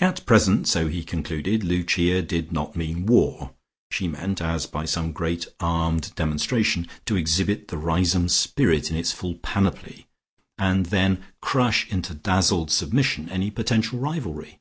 At 0.00 0.24
present, 0.24 0.66
so 0.66 0.88
he 0.88 1.04
concluded, 1.04 1.62
Lucia 1.62 2.22
did 2.22 2.52
not 2.52 2.74
mean 2.74 3.04
war. 3.04 3.52
She 3.90 4.08
meant, 4.08 4.40
as 4.40 4.64
by 4.64 4.86
some 4.86 5.12
great 5.12 5.46
armed 5.60 6.14
demonstration, 6.14 6.86
to 7.04 7.16
exhibit 7.16 7.68
the 7.68 7.76
Riseholme 7.76 8.30
spirit 8.30 8.90
in 8.90 8.96
its 8.96 9.12
full 9.12 9.34
panoply, 9.34 10.06
and 10.56 10.86
then 10.86 11.22
crush 11.42 11.86
into 11.90 12.14
dazzled 12.14 12.70
submission 12.70 13.28
any 13.28 13.50
potential 13.50 13.98
rivalry. 13.98 14.60